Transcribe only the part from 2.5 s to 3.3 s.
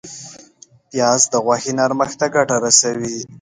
رسوي